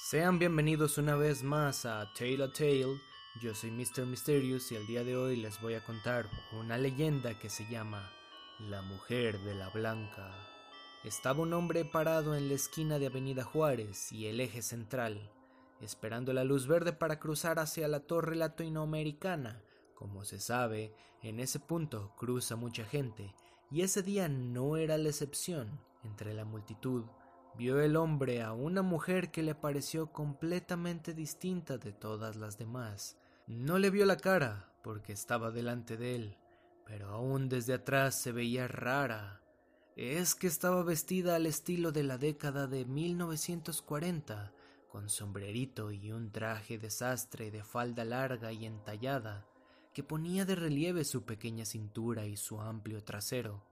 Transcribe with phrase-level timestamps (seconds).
[0.00, 3.00] Sean bienvenidos una vez más a Tale a Tale.
[3.42, 4.06] Yo soy Mr.
[4.06, 8.08] Mysterious y el día de hoy les voy a contar una leyenda que se llama
[8.60, 10.32] La Mujer de la Blanca.
[11.02, 15.32] Estaba un hombre parado en la esquina de Avenida Juárez y el eje central,
[15.80, 19.60] esperando la luz verde para cruzar hacia la torre latinoamericana.
[19.96, 23.34] Como se sabe, en ese punto cruza mucha gente,
[23.68, 25.80] y ese día no era la excepción.
[26.04, 27.04] Entre la multitud
[27.58, 33.18] vio el hombre a una mujer que le pareció completamente distinta de todas las demás.
[33.48, 36.38] No le vio la cara, porque estaba delante de él,
[36.86, 39.42] pero aún desde atrás se veía rara.
[39.96, 44.52] Es que estaba vestida al estilo de la década de 1940,
[44.88, 49.48] con sombrerito y un traje de sastre de falda larga y entallada,
[49.92, 53.64] que ponía de relieve su pequeña cintura y su amplio trasero.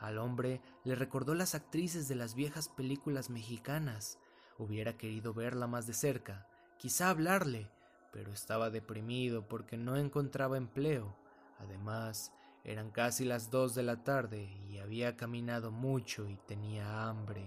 [0.00, 4.18] Al hombre le recordó las actrices de las viejas películas mexicanas.
[4.58, 6.48] Hubiera querido verla más de cerca,
[6.78, 7.70] quizá hablarle,
[8.10, 11.14] pero estaba deprimido porque no encontraba empleo.
[11.58, 12.32] Además,
[12.64, 17.46] eran casi las dos de la tarde y había caminado mucho y tenía hambre.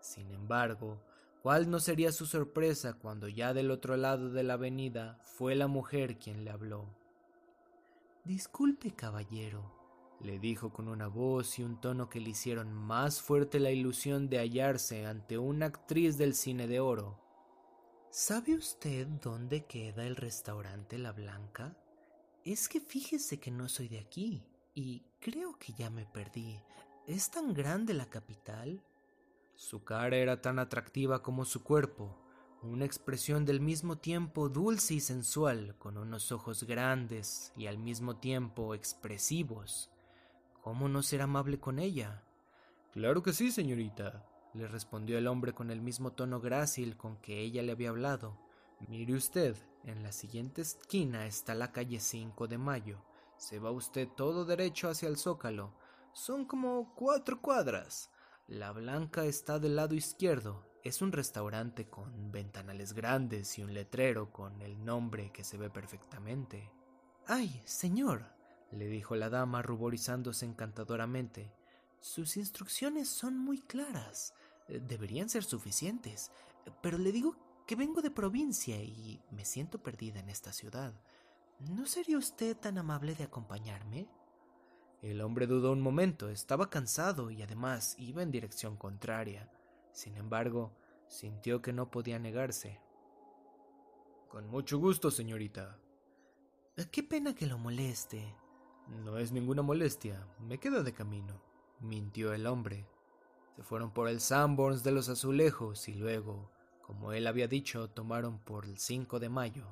[0.00, 1.00] Sin embargo,
[1.42, 5.68] ¿cuál no sería su sorpresa cuando ya del otro lado de la avenida fue la
[5.68, 6.84] mujer quien le habló?
[8.24, 9.75] Disculpe, caballero,
[10.20, 14.28] le dijo con una voz y un tono que le hicieron más fuerte la ilusión
[14.28, 17.20] de hallarse ante una actriz del cine de oro.
[18.10, 21.76] ¿Sabe usted dónde queda el restaurante La Blanca?
[22.44, 24.42] Es que fíjese que no soy de aquí
[24.74, 26.60] y creo que ya me perdí.
[27.06, 28.82] ¿Es tan grande la capital?
[29.54, 32.16] Su cara era tan atractiva como su cuerpo,
[32.62, 38.16] una expresión del mismo tiempo dulce y sensual, con unos ojos grandes y al mismo
[38.16, 39.90] tiempo expresivos.
[40.66, 42.24] ¿Cómo no ser amable con ella?
[42.90, 47.38] Claro que sí, señorita, le respondió el hombre con el mismo tono grácil con que
[47.38, 48.36] ella le había hablado.
[48.88, 52.98] Mire usted, en la siguiente esquina está la calle 5 de Mayo.
[53.36, 55.72] Se va usted todo derecho hacia el zócalo.
[56.12, 58.10] Son como cuatro cuadras.
[58.48, 60.66] La Blanca está del lado izquierdo.
[60.82, 65.70] Es un restaurante con ventanales grandes y un letrero con el nombre que se ve
[65.70, 66.72] perfectamente.
[67.28, 68.35] ¡Ay, señor!
[68.72, 71.52] Le dijo la dama ruborizándose encantadoramente.
[72.00, 74.34] Sus instrucciones son muy claras.
[74.68, 76.30] Eh, deberían ser suficientes.
[76.82, 80.92] Pero le digo que vengo de provincia y me siento perdida en esta ciudad.
[81.58, 84.08] ¿No sería usted tan amable de acompañarme?
[85.02, 89.50] El hombre dudó un momento, estaba cansado y además iba en dirección contraria.
[89.92, 90.76] Sin embargo,
[91.08, 92.80] sintió que no podía negarse.
[94.28, 95.78] Con mucho gusto, señorita.
[96.90, 98.34] Qué pena que lo moleste.
[98.86, 101.42] No es ninguna molestia, me quedo de camino,
[101.80, 102.86] mintió el hombre.
[103.56, 106.50] Se fueron por el Sanborns de los Azulejos y luego,
[106.82, 109.66] como él había dicho, tomaron por el 5 de mayo.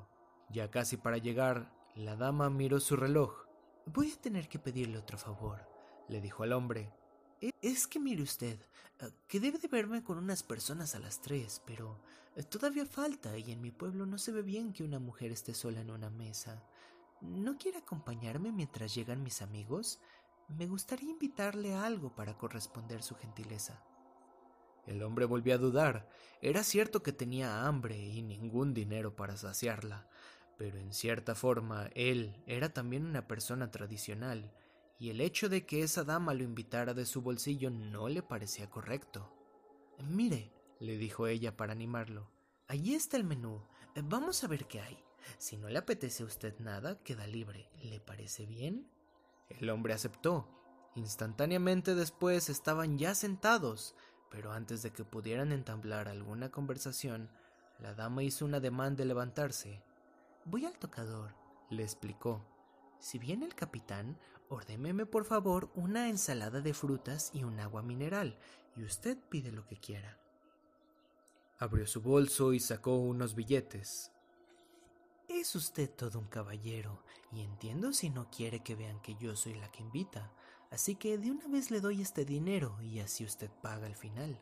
[0.49, 3.45] Ya casi para llegar, la dama miró su reloj.
[3.85, 5.65] Voy a tener que pedirle otro favor,
[6.09, 6.91] le dijo al hombre.
[7.39, 8.59] E, es que mire usted,
[8.99, 11.99] eh, que debe de verme con unas personas a las tres, pero
[12.35, 15.53] eh, todavía falta y en mi pueblo no se ve bien que una mujer esté
[15.53, 16.63] sola en una mesa.
[17.21, 19.99] ¿No quiere acompañarme mientras llegan mis amigos?
[20.47, 23.83] Me gustaría invitarle a algo para corresponder su gentileza.
[24.85, 26.07] El hombre volvió a dudar.
[26.41, 30.07] Era cierto que tenía hambre y ningún dinero para saciarla,
[30.57, 34.53] pero en cierta forma él era también una persona tradicional,
[34.99, 38.69] y el hecho de que esa dama lo invitara de su bolsillo no le parecía
[38.69, 39.33] correcto.
[40.07, 42.29] Mire, le dijo ella para animarlo,
[42.67, 43.65] allí está el menú.
[43.95, 45.04] Vamos a ver qué hay.
[45.37, 47.69] Si no le apetece a usted nada, queda libre.
[47.83, 48.87] ¿Le parece bien?
[49.49, 50.47] El hombre aceptó.
[50.95, 53.95] Instantáneamente después estaban ya sentados,
[54.29, 57.29] pero antes de que pudieran entablar alguna conversación,
[57.79, 59.83] la dama hizo un ademán de levantarse.
[60.45, 61.35] Voy al tocador,
[61.69, 62.45] le explicó.
[62.99, 64.17] Si viene el capitán,
[64.49, 68.37] ordémeme por favor una ensalada de frutas y un agua mineral,
[68.75, 70.17] y usted pide lo que quiera.
[71.57, 74.11] Abrió su bolso y sacó unos billetes.
[75.27, 79.55] Es usted todo un caballero, y entiendo si no quiere que vean que yo soy
[79.55, 80.31] la que invita,
[80.71, 84.39] así que de una vez le doy este dinero y así usted paga al final.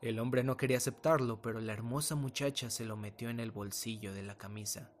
[0.00, 4.12] El hombre no quería aceptarlo, pero la hermosa muchacha se lo metió en el bolsillo
[4.12, 4.92] de la camisa.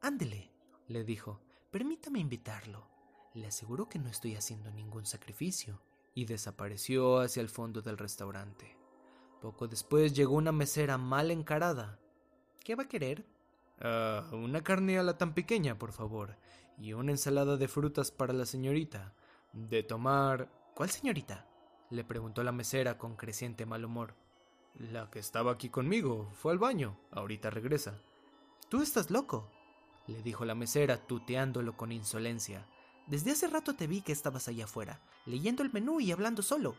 [0.00, 0.52] Ándele,
[0.86, 1.40] le dijo,
[1.72, 2.86] permítame invitarlo.
[3.34, 5.82] Le aseguro que no estoy haciendo ningún sacrificio.
[6.14, 8.76] Y desapareció hacia el fondo del restaurante.
[9.42, 11.98] Poco después llegó una mesera mal encarada.
[12.64, 13.26] ¿Qué va a querer?
[13.80, 16.36] Ah, una carne a la tan pequeña, por favor,
[16.78, 19.14] y una ensalada de frutas para la señorita.
[19.52, 20.50] De tomar...
[20.74, 21.46] ¿Cuál señorita?
[21.90, 24.14] le preguntó la mesera con creciente mal humor.
[24.74, 26.98] La que estaba aquí conmigo fue al baño.
[27.12, 28.00] Ahorita regresa.
[28.68, 29.50] Tú estás loco,
[30.06, 32.66] le dijo la mesera, tuteándolo con insolencia.
[33.06, 36.74] Desde hace rato te vi que estabas allá afuera, leyendo el menú y hablando solo.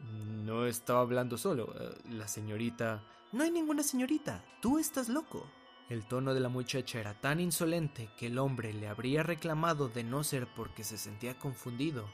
[0.00, 1.74] No estaba hablando solo.
[1.78, 3.04] Eh, la señorita...
[3.32, 4.44] No hay ninguna señorita.
[4.60, 5.46] Tú estás loco.
[5.90, 10.04] El tono de la muchacha era tan insolente que el hombre le habría reclamado de
[10.04, 12.08] no ser porque se sentía confundido.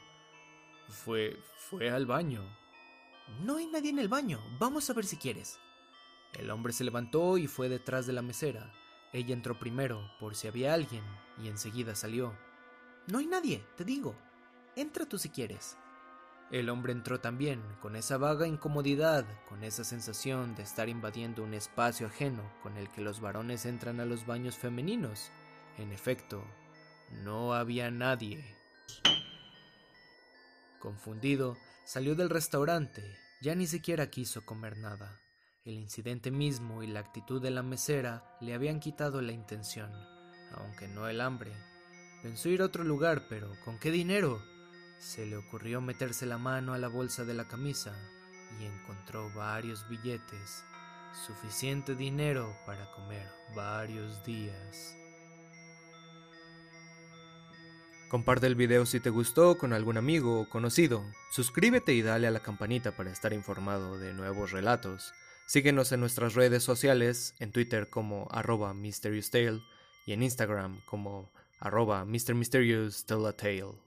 [0.89, 1.39] Fue...
[1.69, 2.43] fue al baño.
[3.43, 4.41] No hay nadie en el baño.
[4.57, 5.59] Vamos a ver si quieres.
[6.33, 8.73] El hombre se levantó y fue detrás de la mesera.
[9.13, 11.03] Ella entró primero, por si había alguien,
[11.37, 12.35] y enseguida salió.
[13.05, 14.15] No hay nadie, te digo.
[14.75, 15.77] Entra tú si quieres.
[16.49, 21.53] El hombre entró también, con esa vaga incomodidad, con esa sensación de estar invadiendo un
[21.53, 25.29] espacio ajeno con el que los varones entran a los baños femeninos.
[25.77, 26.41] En efecto,
[27.23, 28.45] no había nadie.
[30.79, 33.03] Confundido, salió del restaurante,
[33.41, 35.19] ya ni siquiera quiso comer nada.
[35.65, 39.91] El incidente mismo y la actitud de la mesera le habían quitado la intención,
[40.53, 41.51] aunque no el hambre.
[42.23, 44.41] Pensó ir a otro lugar, pero ¿con qué dinero?
[44.97, 47.93] Se le ocurrió meterse la mano a la bolsa de la camisa
[48.59, 50.65] y encontró varios billetes,
[51.25, 54.97] suficiente dinero para comer varios días.
[58.09, 61.03] Comparte el video si te gustó con algún amigo o conocido.
[61.29, 65.13] Suscríbete y dale a la campanita para estar informado de nuevos relatos.
[65.45, 71.29] Síguenos en nuestras redes sociales, en Twitter como arroba y en Instagram como
[71.59, 72.05] arroba
[73.35, 73.86] Tale.